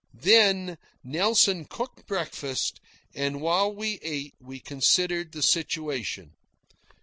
[0.19, 2.81] Then Nelson cooked breakfast,
[3.13, 6.31] and while we ate we considered the situation.